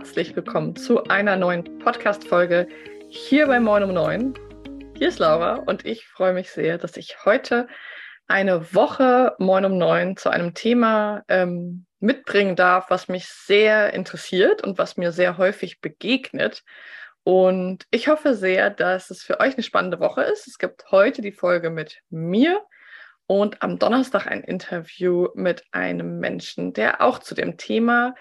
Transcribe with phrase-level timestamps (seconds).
[0.00, 2.66] herzlich willkommen zu einer neuen Podcast-Folge
[3.10, 4.32] hier bei Moin um 9.
[4.96, 7.68] Hier ist Laura und ich freue mich sehr, dass ich heute
[8.26, 14.64] eine Woche Moin um 9 zu einem Thema ähm, mitbringen darf, was mich sehr interessiert
[14.64, 16.64] und was mir sehr häufig begegnet.
[17.22, 20.48] Und ich hoffe sehr, dass es für euch eine spannende Woche ist.
[20.48, 22.58] Es gibt heute die Folge mit mir
[23.26, 28.14] und am Donnerstag ein Interview mit einem Menschen, der auch zu dem Thema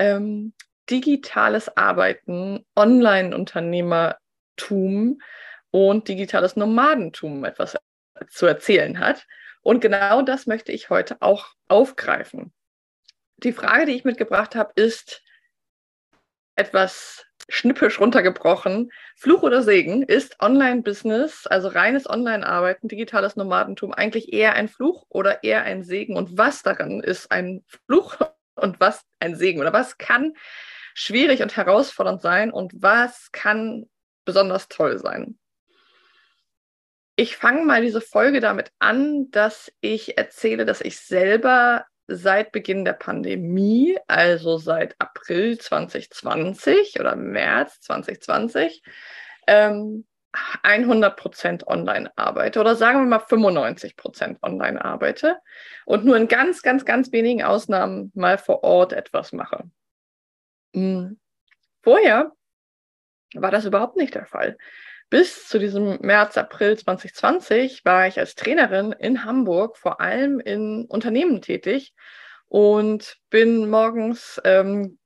[0.00, 0.52] ähm,
[0.92, 5.20] digitales Arbeiten, Online-Unternehmertum
[5.70, 7.76] und digitales Nomadentum etwas
[8.28, 9.26] zu erzählen hat.
[9.62, 12.52] Und genau das möchte ich heute auch aufgreifen.
[13.38, 15.22] Die Frage, die ich mitgebracht habe, ist
[16.56, 18.92] etwas schnippisch runtergebrochen.
[19.16, 25.42] Fluch oder Segen ist Online-Business, also reines Online-Arbeiten, digitales Nomadentum, eigentlich eher ein Fluch oder
[25.42, 26.16] eher ein Segen?
[26.16, 28.18] Und was daran ist ein Fluch
[28.56, 29.60] und was ein Segen?
[29.60, 30.34] Oder was kann
[30.94, 33.86] schwierig und herausfordernd sein und was kann
[34.24, 35.38] besonders toll sein.
[37.16, 42.84] Ich fange mal diese Folge damit an, dass ich erzähle, dass ich selber seit Beginn
[42.84, 48.82] der Pandemie, also seit April 2020 oder März 2020,
[49.46, 50.06] ähm,
[50.62, 55.36] 100% online arbeite oder sagen wir mal 95% online arbeite
[55.84, 59.64] und nur in ganz, ganz, ganz wenigen Ausnahmen mal vor Ort etwas mache.
[60.74, 61.18] Hm.
[61.82, 62.32] Vorher
[63.34, 64.56] war das überhaupt nicht der Fall.
[65.10, 70.86] Bis zu diesem März, April 2020 war ich als Trainerin in Hamburg vor allem in
[70.86, 71.92] Unternehmen tätig
[72.48, 74.98] und bin morgens ähm,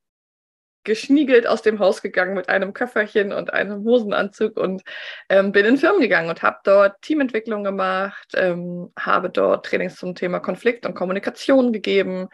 [0.85, 4.83] geschniegelt aus dem Haus gegangen mit einem Köfferchen und einem Hosenanzug und
[5.29, 10.15] ähm, bin in Firmen gegangen und habe dort Teamentwicklung gemacht, ähm, habe dort Trainings zum
[10.15, 12.29] Thema Konflikt und Kommunikation gegeben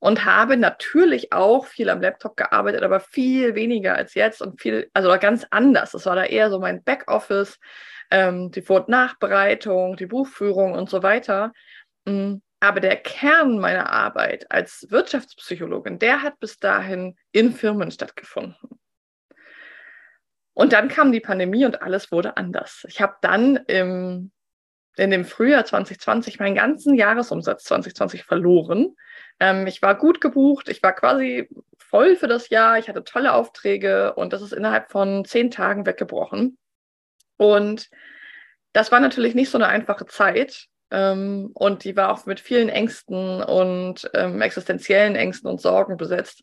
[0.00, 4.90] und habe natürlich auch viel am Laptop gearbeitet, aber viel weniger als jetzt und viel,
[4.94, 5.92] also ganz anders.
[5.92, 7.58] Das war da eher so mein Backoffice,
[8.10, 11.52] ähm, die Vor- und Nachbereitung, die Buchführung und so weiter.
[12.06, 18.56] Mm, aber der Kern meiner Arbeit als Wirtschaftspsychologin, der hat bis dahin in Firmen stattgefunden.
[20.54, 22.84] Und dann kam die Pandemie und alles wurde anders.
[22.88, 24.32] Ich habe dann im,
[24.96, 28.94] in dem Frühjahr 2020 meinen ganzen Jahresumsatz 2020 verloren
[29.40, 33.32] ähm, ich war gut gebucht, ich war quasi voll für das Jahr, ich hatte tolle
[33.32, 36.58] Aufträge und das ist innerhalb von zehn Tagen weggebrochen.
[37.36, 37.88] Und
[38.72, 40.66] das war natürlich nicht so eine einfache Zeit.
[40.92, 46.42] Ähm, und die war auch mit vielen Ängsten und ähm, existenziellen Ängsten und Sorgen besetzt.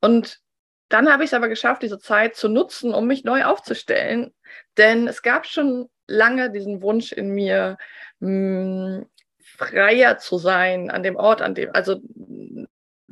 [0.00, 0.40] Und
[0.88, 4.34] dann habe ich es aber geschafft, diese Zeit zu nutzen, um mich neu aufzustellen.
[4.76, 7.76] Denn es gab schon lange diesen Wunsch in mir,
[8.20, 9.06] mh, hm,
[9.38, 12.00] freier zu sein an dem Ort, an dem, also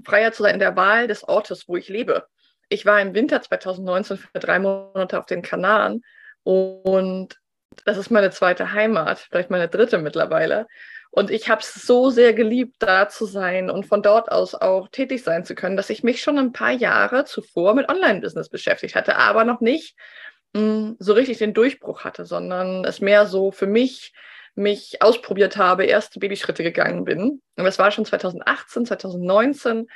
[0.04, 2.26] freier zu sein in der Wahl des Ortes, wo ich lebe.
[2.68, 6.02] Ich war im Winter 2019 für drei Monate auf den Kanaren
[6.42, 7.38] und
[7.84, 10.66] das ist meine zweite Heimat, vielleicht meine dritte mittlerweile.
[11.10, 14.88] Und ich habe es so sehr geliebt, da zu sein und von dort aus auch
[14.88, 18.96] tätig sein zu können, dass ich mich schon ein paar Jahre zuvor mit Online-Business beschäftigt
[18.96, 19.96] hatte, aber noch nicht
[20.54, 24.12] hm, so richtig den Durchbruch hatte, sondern es mehr so für mich
[24.56, 27.42] mich ausprobiert habe, erste Babyschritte gegangen bin.
[27.56, 29.88] Und das war schon 2018, 2019.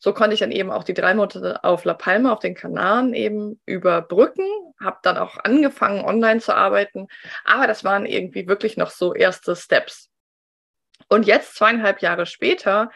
[0.00, 3.14] So konnte ich dann eben auch die drei Monate auf La Palma, auf den Kanaren
[3.14, 4.44] eben überbrücken,
[4.82, 7.08] habe dann auch angefangen, online zu arbeiten.
[7.44, 10.10] Aber das waren irgendwie wirklich noch so erste Steps.
[11.08, 12.90] Und jetzt, zweieinhalb Jahre später,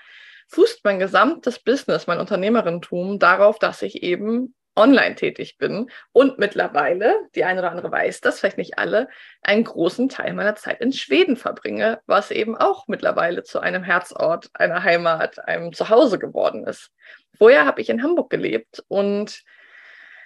[0.49, 7.15] fußt mein gesamtes Business, mein Unternehmerentum darauf, dass ich eben online tätig bin und mittlerweile,
[7.35, 9.09] die eine oder andere weiß das, vielleicht nicht alle,
[9.43, 14.51] einen großen Teil meiner Zeit in Schweden verbringe, was eben auch mittlerweile zu einem Herzort,
[14.55, 16.91] einer Heimat, einem Zuhause geworden ist.
[17.37, 19.43] Vorher habe ich in Hamburg gelebt und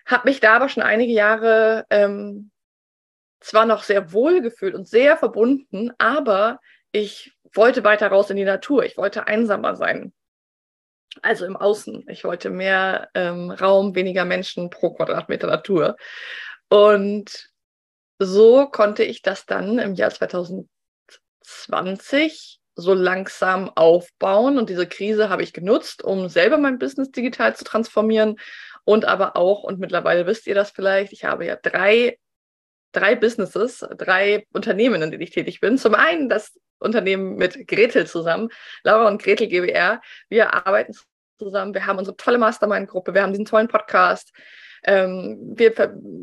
[0.07, 2.51] habe mich da aber schon einige Jahre ähm,
[3.41, 6.61] zwar noch sehr wohl gefühlt und sehr verbunden, aber
[6.93, 8.85] ich wollte weiter raus in die Natur.
[8.85, 10.13] Ich wollte einsamer sein.
[11.23, 12.05] Also im Außen.
[12.09, 15.97] Ich wollte mehr ähm, Raum, weniger Menschen pro Quadratmeter Natur.
[16.69, 17.51] Und
[18.19, 24.59] so konnte ich das dann im Jahr 2020 so langsam aufbauen.
[24.59, 28.37] Und diese Krise habe ich genutzt, um selber mein Business digital zu transformieren.
[28.85, 32.19] Und aber auch, und mittlerweile wisst ihr das vielleicht, ich habe ja drei,
[32.97, 35.79] drei Businesses, drei Unternehmen, in denen ich tätig bin.
[35.79, 38.49] Zum einen das Unternehmen mit Gretel zusammen,
[38.83, 40.01] Laura und Gretel GWR.
[40.29, 40.95] Wir arbeiten
[41.39, 44.33] zusammen, wir haben unsere tolle Mastermind-Gruppe, wir haben diesen tollen Podcast.
[44.87, 45.73] Ähm, wir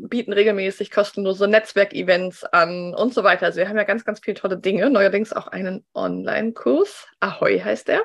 [0.08, 3.46] bieten regelmäßig kostenlose Netzwerkevents an und so weiter.
[3.46, 4.88] Also wir haben ja ganz, ganz viele tolle Dinge.
[4.88, 7.08] Neuerdings auch einen Online-Kurs.
[7.18, 8.02] Ahoi heißt er.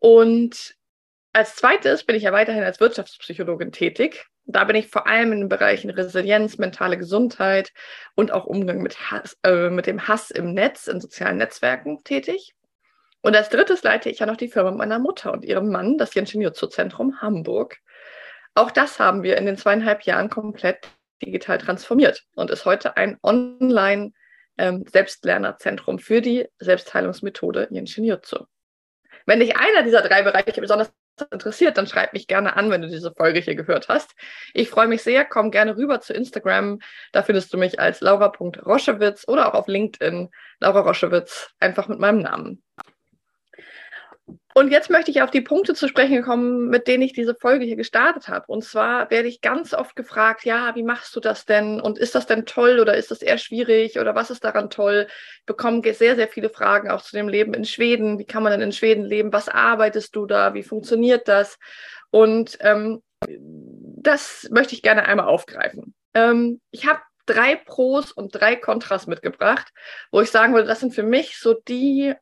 [0.00, 0.74] Und
[1.32, 4.26] als zweites bin ich ja weiterhin als Wirtschaftspsychologin tätig.
[4.46, 7.72] Da bin ich vor allem in den Bereichen Resilienz, mentale Gesundheit
[8.14, 12.54] und auch Umgang mit, Hass, äh, mit dem Hass im Netz, in sozialen Netzwerken tätig.
[13.22, 16.14] Und als drittes leite ich ja noch die Firma meiner Mutter und ihrem Mann, das
[16.14, 17.76] Jenschen-Jutsu-Zentrum Hamburg.
[18.54, 20.88] Auch das haben wir in den zweieinhalb Jahren komplett
[21.22, 28.46] digital transformiert und ist heute ein Online-Selbstlernerzentrum ähm, für die Selbstheilungsmethode Jenschen-Jutsu.
[29.26, 30.92] Wenn dich einer dieser drei Bereiche besonders
[31.30, 34.12] interessiert, dann schreib mich gerne an, wenn du diese Folge hier gehört hast.
[34.54, 35.24] Ich freue mich sehr.
[35.24, 36.80] Komm gerne rüber zu Instagram.
[37.12, 40.30] Da findest du mich als laura.roschewitz oder auch auf LinkedIn
[40.60, 42.62] Laura Roschewitz, einfach mit meinem Namen.
[44.54, 47.64] Und jetzt möchte ich auf die Punkte zu sprechen kommen, mit denen ich diese Folge
[47.64, 48.44] hier gestartet habe.
[48.48, 51.80] Und zwar werde ich ganz oft gefragt, ja, wie machst du das denn?
[51.80, 55.06] Und ist das denn toll oder ist das eher schwierig oder was ist daran toll?
[55.38, 58.18] Ich bekomme sehr, sehr viele Fragen auch zu dem Leben in Schweden.
[58.18, 59.32] Wie kann man denn in Schweden leben?
[59.32, 60.52] Was arbeitest du da?
[60.52, 61.58] Wie funktioniert das?
[62.10, 65.94] Und ähm, das möchte ich gerne einmal aufgreifen.
[66.14, 69.68] Ähm, ich habe drei Pros und drei Kontras mitgebracht,
[70.10, 72.14] wo ich sagen würde, das sind für mich so die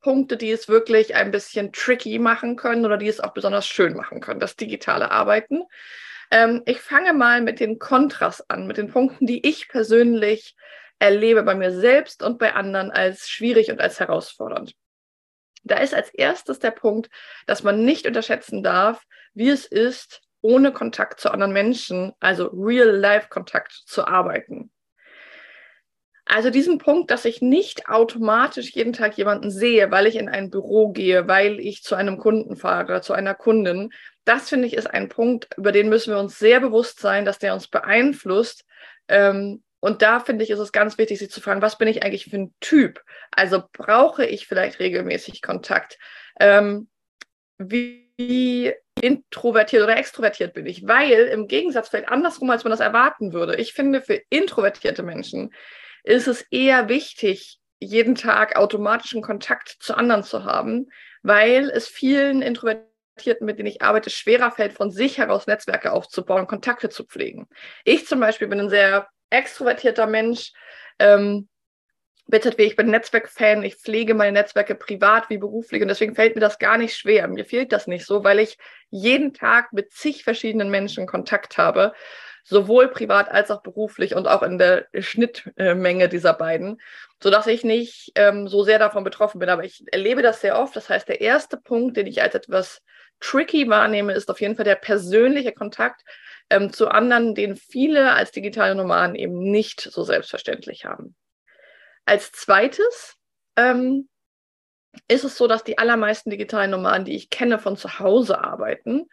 [0.00, 3.94] Punkte, die es wirklich ein bisschen tricky machen können oder die es auch besonders schön
[3.94, 5.62] machen können, das digitale Arbeiten.
[6.30, 10.56] Ähm, ich fange mal mit den Kontras an, mit den Punkten, die ich persönlich
[10.98, 14.74] erlebe bei mir selbst und bei anderen als schwierig und als herausfordernd.
[15.64, 17.10] Da ist als erstes der Punkt,
[17.46, 19.04] dass man nicht unterschätzen darf,
[19.34, 24.72] wie es ist, ohne Kontakt zu anderen Menschen, also Real-Life-Kontakt zu arbeiten.
[26.34, 30.48] Also diesen Punkt, dass ich nicht automatisch jeden Tag jemanden sehe, weil ich in ein
[30.48, 33.90] Büro gehe, weil ich zu einem Kunden fahre, zu einer Kundin,
[34.24, 37.38] das finde ich ist ein Punkt, über den müssen wir uns sehr bewusst sein, dass
[37.38, 38.64] der uns beeinflusst.
[39.08, 42.02] Ähm, und da finde ich, ist es ganz wichtig, sich zu fragen, was bin ich
[42.02, 43.02] eigentlich für ein Typ?
[43.30, 45.98] Also brauche ich vielleicht regelmäßig Kontakt?
[46.40, 46.88] Ähm,
[47.58, 50.88] wie, wie introvertiert oder extrovertiert bin ich?
[50.88, 53.56] Weil im Gegensatz vielleicht andersrum, als man das erwarten würde.
[53.56, 55.52] Ich finde, für introvertierte Menschen
[56.02, 60.90] ist es eher wichtig, jeden Tag automatischen Kontakt zu anderen zu haben,
[61.22, 66.46] weil es vielen Introvertierten, mit denen ich arbeite, schwerer fällt, von sich heraus Netzwerke aufzubauen,
[66.46, 67.48] Kontakte zu pflegen.
[67.84, 70.52] Ich zum Beispiel bin ein sehr extrovertierter Mensch.
[70.98, 71.48] Ähm,
[72.56, 76.58] ich bin Netzwerkfan, ich pflege meine Netzwerke privat wie beruflich und deswegen fällt mir das
[76.58, 77.28] gar nicht schwer.
[77.28, 78.56] Mir fehlt das nicht so, weil ich
[78.90, 81.92] jeden Tag mit zig verschiedenen Menschen Kontakt habe
[82.44, 86.80] sowohl privat als auch beruflich und auch in der Schnittmenge dieser beiden,
[87.22, 89.48] sodass ich nicht ähm, so sehr davon betroffen bin.
[89.48, 90.74] Aber ich erlebe das sehr oft.
[90.74, 92.82] Das heißt, der erste Punkt, den ich als etwas
[93.20, 96.02] tricky wahrnehme, ist auf jeden Fall der persönliche Kontakt
[96.50, 101.14] ähm, zu anderen, den viele als digitale Nomaden eben nicht so selbstverständlich haben.
[102.04, 103.16] Als zweites
[103.56, 104.08] ähm,
[105.06, 109.08] ist es so, dass die allermeisten digitalen Nomaden, die ich kenne, von zu Hause arbeiten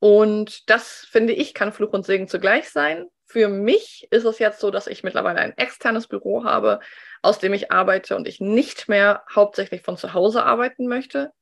[0.00, 3.06] und das finde ich kann Fluch und Segen zugleich sein.
[3.26, 6.80] Für mich ist es jetzt so, dass ich mittlerweile ein externes Büro habe,
[7.20, 11.32] aus dem ich arbeite und ich nicht mehr hauptsächlich von zu Hause arbeiten möchte.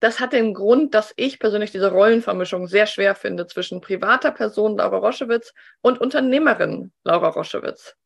[0.00, 4.78] Das hat den Grund, dass ich persönlich diese Rollenvermischung sehr schwer finde zwischen privater Person
[4.78, 5.52] Laura Roschewitz
[5.82, 7.96] und Unternehmerin Laura Roschewitz.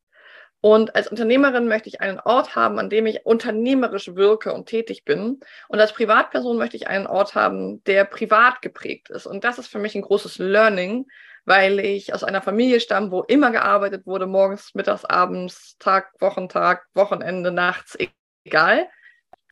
[0.65, 5.05] Und als Unternehmerin möchte ich einen Ort haben, an dem ich unternehmerisch wirke und tätig
[5.05, 5.39] bin.
[5.67, 9.27] Und als Privatperson möchte ich einen Ort haben, der privat geprägt ist.
[9.27, 11.05] Und das ist für mich ein großes Learning,
[11.45, 16.87] weil ich aus einer Familie stamme, wo immer gearbeitet wurde, morgens, mittags, abends, Tag, Wochentag,
[16.95, 17.95] Wochenende, nachts,
[18.43, 18.87] egal.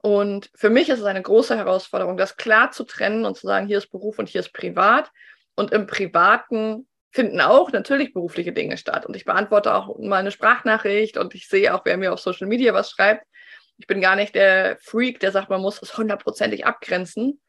[0.02, 3.68] Und für mich ist es eine große Herausforderung, das klar zu trennen und zu sagen,
[3.68, 5.12] hier ist Beruf und hier ist Privat.
[5.54, 9.06] Und im Privaten finden auch natürlich berufliche Dinge statt.
[9.06, 12.48] Und ich beantworte auch mal eine Sprachnachricht und ich sehe auch, wer mir auf Social
[12.48, 13.26] Media was schreibt.
[13.78, 17.40] Ich bin gar nicht der Freak, der sagt, man muss es hundertprozentig abgrenzen.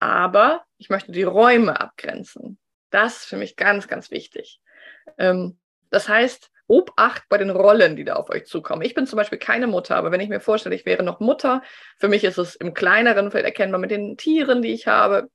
[0.00, 2.58] Aber ich möchte die Räume abgrenzen.
[2.90, 4.60] Das ist für mich ganz, ganz wichtig.
[5.18, 5.58] Ähm,
[5.90, 8.82] das heißt, Obacht bei den Rollen, die da auf euch zukommen.
[8.82, 11.62] Ich bin zum Beispiel keine Mutter, aber wenn ich mir vorstelle, ich wäre noch Mutter,
[11.98, 15.28] für mich ist es im kleineren Feld erkennbar mit den Tieren, die ich habe,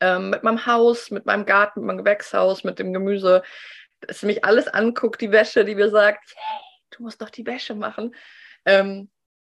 [0.00, 3.42] ähm, mit meinem Haus, mit meinem Garten, mit meinem Gewächshaus, mit dem Gemüse,
[4.00, 6.60] dass sie mich alles anguckt, die Wäsche, die mir sagt, hey,
[6.90, 8.14] du musst doch die Wäsche machen,
[8.64, 9.10] ähm,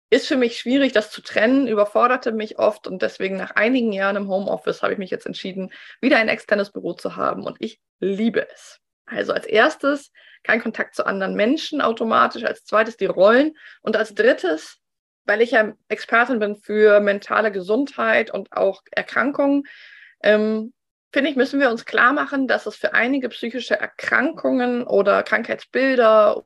[0.09, 2.87] ist für mich schwierig, das zu trennen, überforderte mich oft.
[2.87, 6.71] Und deswegen nach einigen Jahren im Homeoffice habe ich mich jetzt entschieden, wieder ein externes
[6.71, 7.43] Büro zu haben.
[7.43, 8.79] Und ich liebe es.
[9.05, 10.11] Also als erstes
[10.43, 13.57] kein Kontakt zu anderen Menschen automatisch, als zweites die Rollen.
[13.81, 14.77] Und als drittes,
[15.25, 19.63] weil ich ja Expertin bin für mentale Gesundheit und auch Erkrankungen,
[20.21, 20.73] ähm,
[21.11, 26.43] finde ich, müssen wir uns klar machen, dass es für einige psychische Erkrankungen oder Krankheitsbilder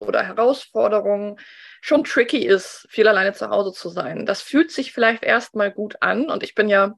[0.00, 1.36] oder Herausforderungen
[1.80, 4.26] schon tricky ist, viel alleine zu Hause zu sein.
[4.26, 6.94] Das fühlt sich vielleicht erstmal gut an und ich bin ja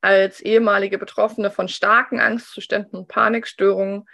[0.00, 4.08] als ehemalige Betroffene von starken Angstzuständen Panikstörungen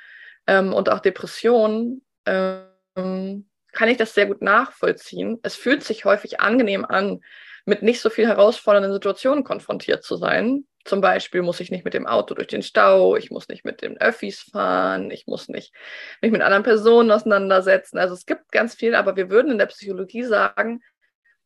[0.47, 5.39] ähm, und auch Depressionen ähm, kann ich das sehr gut nachvollziehen.
[5.43, 7.21] Es fühlt sich häufig angenehm an,
[7.67, 10.67] mit nicht so viel herausfordernden Situationen konfrontiert zu sein.
[10.87, 13.83] Zum Beispiel muss ich nicht mit dem Auto durch den Stau, ich muss nicht mit
[13.83, 15.75] den Öffis fahren, ich muss nicht
[16.23, 17.99] mich mit anderen Personen auseinandersetzen.
[17.99, 20.81] Also es gibt ganz viel, aber wir würden in der Psychologie sagen,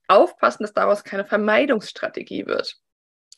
[0.08, 2.76] aufpassen, dass daraus keine Vermeidungsstrategie wird.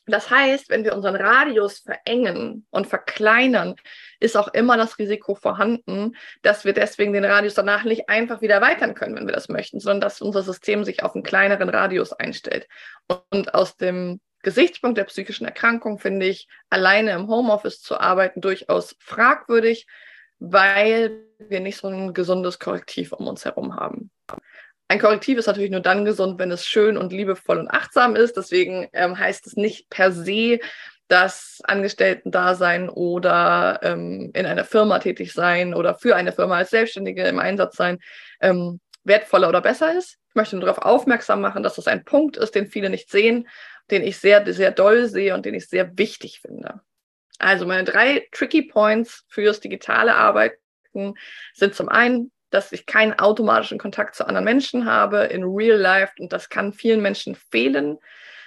[0.07, 3.77] Das heißt, wenn wir unseren Radius verengen und verkleinern,
[4.19, 8.57] ist auch immer das Risiko vorhanden, dass wir deswegen den Radius danach nicht einfach wieder
[8.57, 12.13] erweitern können, wenn wir das möchten, sondern dass unser System sich auf einen kleineren Radius
[12.13, 12.67] einstellt.
[13.31, 18.97] Und aus dem Gesichtspunkt der psychischen Erkrankung finde ich alleine im Homeoffice zu arbeiten durchaus
[18.99, 19.87] fragwürdig,
[20.39, 24.11] weil wir nicht so ein gesundes Korrektiv um uns herum haben.
[24.89, 28.37] Ein Korrektiv ist natürlich nur dann gesund, wenn es schön und liebevoll und achtsam ist.
[28.37, 30.59] Deswegen ähm, heißt es nicht per se,
[31.09, 37.25] dass Angestellten-Dasein oder ähm, in einer Firma tätig sein oder für eine Firma als Selbstständige
[37.25, 38.01] im Einsatz sein
[38.41, 40.19] ähm, wertvoller oder besser ist.
[40.29, 43.49] Ich möchte nur darauf aufmerksam machen, dass das ein Punkt ist, den viele nicht sehen,
[43.93, 46.81] den ich sehr, sehr doll sehe und den ich sehr wichtig finde.
[47.39, 51.15] Also meine drei Tricky Points fürs digitale Arbeiten
[51.55, 56.13] sind zum einen dass ich keinen automatischen Kontakt zu anderen Menschen habe in real life
[56.19, 57.99] und das kann vielen Menschen fehlen,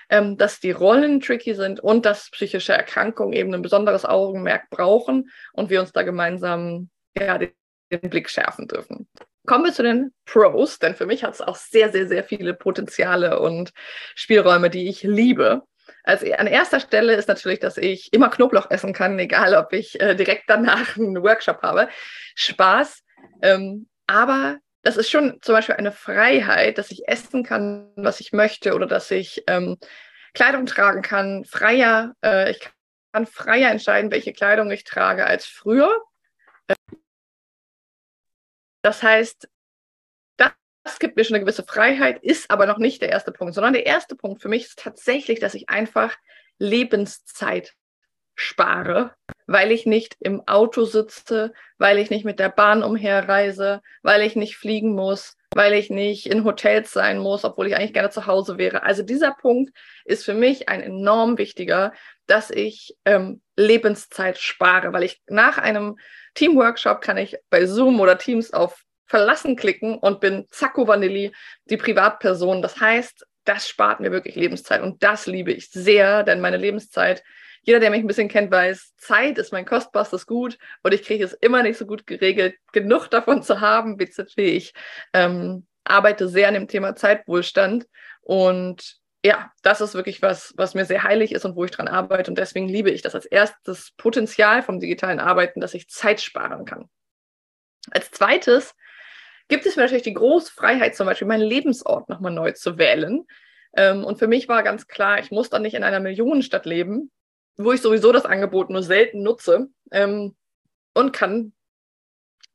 [0.10, 5.32] ähm, dass die Rollen tricky sind und dass psychische Erkrankungen eben ein besonderes Augenmerk brauchen
[5.54, 7.52] und wir uns da gemeinsam ja, den,
[7.92, 9.08] den Blick schärfen dürfen.
[9.46, 12.54] Kommen wir zu den Pros, denn für mich hat es auch sehr, sehr, sehr viele
[12.54, 13.72] Potenziale und
[14.16, 15.64] Spielräume, die ich liebe.
[16.04, 20.00] Also an erster Stelle ist natürlich, dass ich immer Knoblauch essen kann, egal ob ich
[20.00, 21.90] äh, direkt danach einen Workshop habe.
[22.36, 23.04] Spaß.
[23.42, 28.34] Ähm, aber das ist schon zum Beispiel eine Freiheit, dass ich essen kann, was ich
[28.34, 29.78] möchte oder dass ich ähm,
[30.36, 32.14] Kleidung tragen kann, freier.
[32.24, 32.70] Äh, ich
[33.12, 35.90] kann freier entscheiden, welche Kleidung ich trage als früher.
[38.86, 39.50] Das heißt,
[40.38, 43.74] das gibt mir schon eine gewisse Freiheit, ist aber noch nicht der erste Punkt, sondern
[43.74, 46.15] der erste Punkt für mich ist tatsächlich, dass ich einfach
[46.60, 47.74] Lebenszeit
[48.36, 49.15] spare,
[49.48, 54.36] weil ich nicht im Auto sitze, weil ich nicht mit der Bahn umherreise, weil ich
[54.36, 58.27] nicht fliegen muss, weil ich nicht in Hotels sein muss, obwohl ich eigentlich gerne zu
[58.27, 58.84] Hause wäre.
[58.84, 61.92] Also dieser Punkt ist für mich ein enorm wichtiger,
[62.27, 65.98] dass ich ähm, Lebenszeit spare, weil ich nach einem
[66.36, 71.32] Teamworkshop kann ich bei Zoom oder Teams auf Verlassen klicken und bin Zacko Vanilli,
[71.65, 72.62] die Privatperson.
[72.62, 77.24] Das heißt, das spart mir wirklich Lebenszeit und das liebe ich sehr, denn meine Lebenszeit
[77.65, 81.24] jeder, der mich ein bisschen kennt, weiß, Zeit ist mein kostbarstes Gut und ich kriege
[81.24, 84.74] es immer nicht so gut geregelt, genug davon zu haben, wie ich
[85.13, 87.88] ähm, arbeite sehr an dem Thema Zeitwohlstand
[88.22, 91.88] und ja, das ist wirklich was, was mir sehr heilig ist und wo ich dran
[91.88, 96.22] arbeite und deswegen liebe ich das als erstes Potenzial vom digitalen Arbeiten, dass ich Zeit
[96.22, 96.88] sparen kann.
[97.89, 98.75] Als zweites
[99.48, 103.25] gibt es mir natürlich die große Freiheit, zum Beispiel meinen Lebensort nochmal neu zu wählen.
[103.75, 107.10] Ähm, und für mich war ganz klar, ich muss dann nicht in einer Millionenstadt leben,
[107.58, 110.36] wo ich sowieso das Angebot nur selten nutze ähm,
[110.94, 111.51] und kann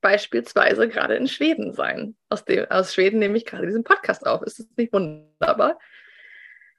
[0.00, 2.16] beispielsweise gerade in Schweden sein.
[2.28, 4.42] Aus, dem, aus Schweden nehme ich gerade diesen Podcast auf.
[4.42, 5.76] Ist das nicht wunderbar?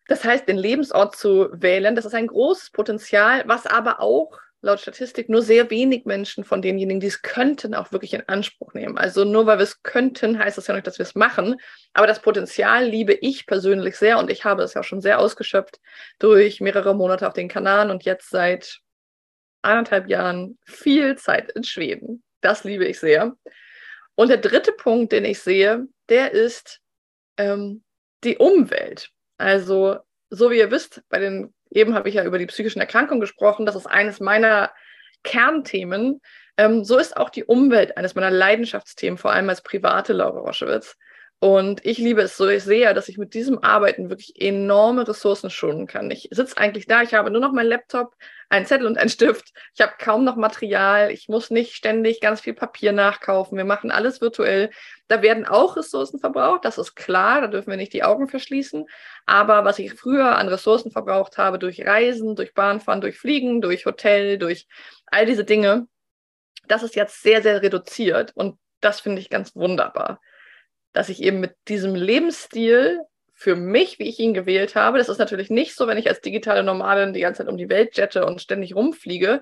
[0.08, 4.80] Das heißt, den Lebensort zu wählen, das ist ein großes Potenzial, was aber auch laut
[4.80, 8.98] Statistik nur sehr wenig Menschen von denjenigen, die es könnten, auch wirklich in Anspruch nehmen.
[8.98, 11.56] Also nur weil wir es könnten, heißt das ja nicht, dass wir es machen.
[11.94, 15.80] Aber das Potenzial liebe ich persönlich sehr und ich habe es ja schon sehr ausgeschöpft
[16.20, 18.80] durch mehrere Monate auf den Kanaren und jetzt seit
[19.64, 22.24] anderthalb Jahren viel Zeit in Schweden.
[22.42, 23.34] Das liebe ich sehr.
[24.16, 26.80] Und der dritte Punkt, den ich sehe, der ist
[27.38, 27.84] ähm,
[28.24, 29.10] die Umwelt.
[29.42, 29.98] Also,
[30.30, 33.66] so wie ihr wisst, bei den Eben habe ich ja über die psychischen Erkrankungen gesprochen.
[33.66, 34.72] Das ist eines meiner
[35.24, 36.22] Kernthemen.
[36.58, 40.98] Ähm, so ist auch die Umwelt eines meiner Leidenschaftsthemen, vor allem als private Laura Roschewitz.
[41.44, 45.88] Und ich liebe es so sehr, dass ich mit diesem Arbeiten wirklich enorme Ressourcen schonen
[45.88, 46.12] kann.
[46.12, 48.14] Ich sitze eigentlich da, ich habe nur noch meinen Laptop,
[48.50, 49.52] einen Zettel und einen Stift.
[49.74, 51.10] Ich habe kaum noch Material.
[51.10, 53.58] Ich muss nicht ständig ganz viel Papier nachkaufen.
[53.58, 54.70] Wir machen alles virtuell.
[55.08, 58.86] Da werden auch Ressourcen verbraucht, das ist klar, da dürfen wir nicht die Augen verschließen.
[59.26, 63.88] Aber was ich früher an Ressourcen verbraucht habe durch Reisen, durch Bahnfahren, durch Fliegen, durch
[63.88, 64.68] Hotel, durch
[65.08, 65.88] all diese Dinge,
[66.68, 68.32] das ist jetzt sehr, sehr reduziert.
[68.36, 70.20] Und das finde ich ganz wunderbar
[70.94, 73.00] dass ich eben mit diesem Lebensstil
[73.34, 76.22] für mich, wie ich ihn gewählt habe, das ist natürlich nicht so, wenn ich als
[76.22, 79.42] digitale Nomadin die ganze Zeit um die Welt jette und ständig rumfliege.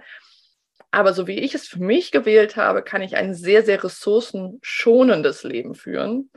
[0.92, 5.44] Aber so wie ich es für mich gewählt habe, kann ich ein sehr, sehr ressourcenschonendes
[5.44, 6.32] Leben führen.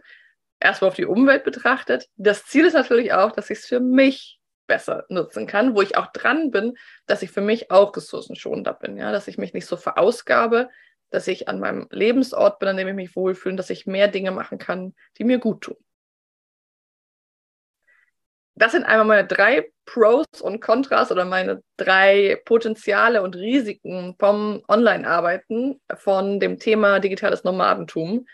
[0.60, 2.08] Erstmal auf die Umwelt betrachtet.
[2.16, 5.96] Das Ziel ist natürlich auch, dass ich es für mich besser nutzen kann, wo ich
[5.96, 6.76] auch dran bin,
[7.06, 10.68] dass ich für mich auch ressourcenschonender bin, ja, dass ich mich nicht so verausgabe,
[11.12, 14.30] dass ich an meinem Lebensort bin, an dem ich mich wohlfühle, dass ich mehr Dinge
[14.30, 15.76] machen kann, die mir gut tun.
[18.54, 24.62] Das sind einmal meine drei Pros und Kontras oder meine drei Potenziale und Risiken vom
[24.68, 28.26] Online-Arbeiten von dem Thema digitales Nomadentum.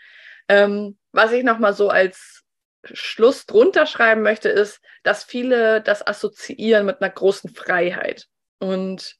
[0.47, 2.43] Ähm, was ich nochmal so als
[2.83, 8.27] Schluss drunter schreiben möchte, ist, dass viele das assoziieren mit einer großen Freiheit.
[8.59, 9.15] Und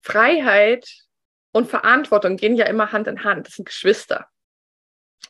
[0.00, 1.05] Freiheit
[1.56, 3.46] und Verantwortung gehen ja immer Hand in Hand.
[3.46, 4.28] Das sind Geschwister.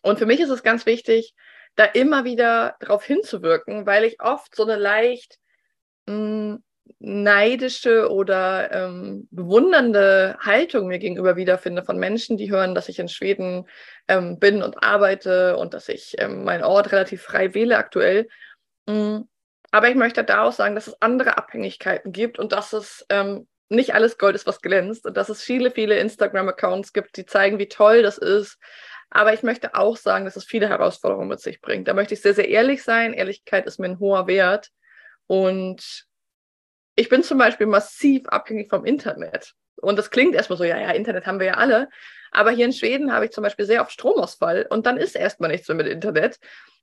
[0.02, 1.34] Und für mich ist es ganz wichtig,
[1.76, 5.38] da immer wieder darauf hinzuwirken, weil ich oft so eine leicht
[6.06, 6.64] mh, hm,
[6.98, 13.08] neidische oder ähm, bewundernde Haltung mir gegenüber wiederfinde von Menschen, die hören, dass ich in
[13.08, 13.68] Schweden
[14.08, 18.28] ähm, bin und arbeite und dass ich ähm, meinen Ort relativ frei wähle aktuell.
[18.88, 19.28] Mhm.
[19.70, 23.94] Aber ich möchte daraus sagen, dass es andere Abhängigkeiten gibt und dass es ähm, nicht
[23.94, 27.68] alles Gold ist, was glänzt und dass es viele, viele Instagram-Accounts gibt, die zeigen, wie
[27.68, 28.58] toll das ist.
[29.10, 31.88] Aber ich möchte auch sagen, dass es viele Herausforderungen mit sich bringt.
[31.88, 33.12] Da möchte ich sehr, sehr ehrlich sein.
[33.12, 34.70] Ehrlichkeit ist mir ein hoher Wert.
[35.26, 36.06] Und
[36.96, 39.54] ich bin zum Beispiel massiv abhängig vom Internet.
[39.76, 41.88] Und das klingt erstmal so, ja, ja, Internet haben wir ja alle.
[42.30, 45.50] Aber hier in Schweden habe ich zum Beispiel sehr oft Stromausfall und dann ist erstmal
[45.50, 46.38] nichts mehr mit Internet.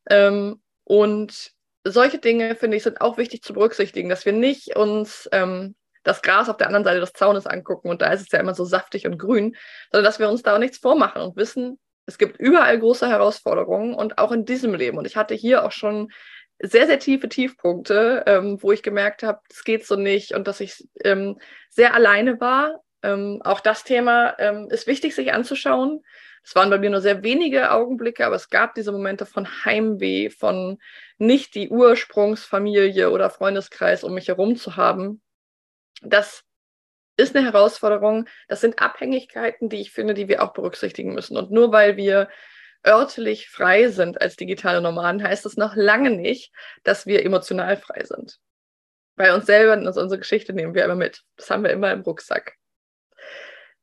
[0.09, 1.51] Ähm, und
[1.83, 6.21] solche Dinge, finde ich, sind auch wichtig zu berücksichtigen, dass wir nicht uns ähm, das
[6.21, 8.65] Gras auf der anderen Seite des Zaunes angucken und da ist es ja immer so
[8.65, 9.55] saftig und grün,
[9.91, 13.93] sondern dass wir uns da auch nichts vormachen und wissen, es gibt überall große Herausforderungen
[13.93, 14.97] und auch in diesem Leben.
[14.97, 16.11] Und ich hatte hier auch schon
[16.59, 20.59] sehr, sehr tiefe Tiefpunkte, ähm, wo ich gemerkt habe, es geht so nicht und dass
[20.59, 22.81] ich ähm, sehr alleine war.
[23.01, 26.03] Ähm, auch das Thema ähm, ist wichtig, sich anzuschauen.
[26.43, 30.29] Es waren bei mir nur sehr wenige Augenblicke, aber es gab diese Momente von Heimweh,
[30.29, 30.77] von
[31.17, 35.21] nicht die Ursprungsfamilie oder Freundeskreis um mich herum zu haben.
[36.05, 36.43] Das
[37.17, 38.27] ist eine Herausforderung.
[38.47, 41.37] Das sind Abhängigkeiten, die ich finde, die wir auch berücksichtigen müssen.
[41.37, 42.29] Und nur weil wir
[42.85, 46.51] örtlich frei sind als digitale Nomaden, heißt das noch lange nicht,
[46.83, 48.39] dass wir emotional frei sind.
[49.15, 51.23] Bei uns selber, in unsere Geschichte nehmen wir immer mit.
[51.37, 52.57] Das haben wir immer im Rucksack.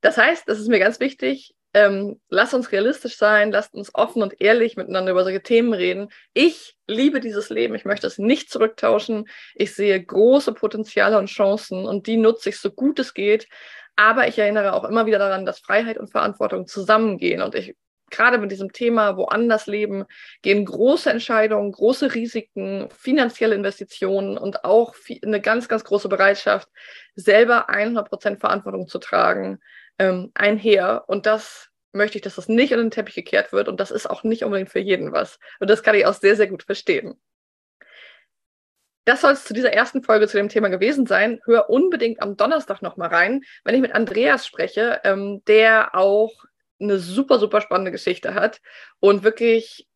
[0.00, 4.22] Das heißt, das ist mir ganz wichtig, ähm, lasst uns realistisch sein, lasst uns offen
[4.22, 6.09] und ehrlich miteinander über solche Themen reden.
[6.35, 9.28] Ich liebe dieses Leben, ich möchte es nicht zurücktauschen.
[9.54, 13.48] Ich sehe große Potenziale und Chancen und die nutze ich so gut es geht.
[13.96, 17.42] Aber ich erinnere auch immer wieder daran, dass Freiheit und Verantwortung zusammengehen.
[17.42, 17.76] Und ich
[18.11, 20.04] gerade mit diesem Thema woanders leben,
[20.42, 26.68] gehen große Entscheidungen, große Risiken, finanzielle Investitionen und auch eine ganz, ganz große Bereitschaft,
[27.14, 29.61] selber 100 Prozent Verantwortung zu tragen,
[30.00, 31.04] ähm, einher.
[31.06, 33.68] Und das möchte ich, dass das nicht unter den Teppich gekehrt wird.
[33.68, 35.38] Und das ist auch nicht unbedingt für jeden was.
[35.60, 37.20] Und das kann ich auch sehr, sehr gut verstehen.
[39.04, 41.40] Das soll es zu dieser ersten Folge zu dem Thema gewesen sein.
[41.44, 46.32] Hör unbedingt am Donnerstag nochmal rein, wenn ich mit Andreas spreche, ähm, der auch
[46.80, 48.60] eine super, super spannende Geschichte hat
[49.00, 49.86] und wirklich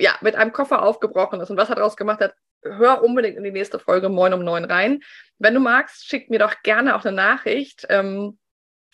[0.00, 3.44] ja, mit einem Koffer aufgebrochen ist und was er daraus gemacht hat, hör unbedingt in
[3.44, 5.00] die nächste Folge Moin um neun rein.
[5.38, 7.86] Wenn du magst, schick mir doch gerne auch eine Nachricht.
[7.88, 8.38] Ähm,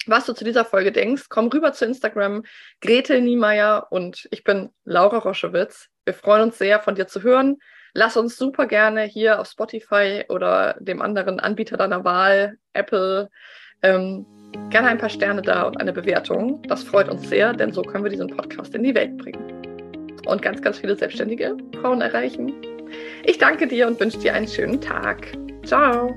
[0.08, 1.24] was du zu dieser Folge denkst.
[1.28, 2.44] Komm rüber zu Instagram,
[2.80, 5.88] Gretel Niemeyer und ich bin Laura Roschewitz.
[6.04, 7.58] Wir freuen uns sehr, von dir zu hören.
[7.94, 13.28] Lass uns super gerne hier auf Spotify oder dem anderen Anbieter deiner Wahl, Apple,
[13.82, 14.26] ähm,
[14.70, 16.62] gerne ein paar Sterne da und eine Bewertung.
[16.68, 19.58] Das freut uns sehr, denn so können wir diesen Podcast in die Welt bringen
[20.26, 22.52] und ganz, ganz viele selbstständige Frauen erreichen.
[23.24, 25.26] Ich danke dir und wünsche dir einen schönen Tag.
[25.64, 26.14] Ciao.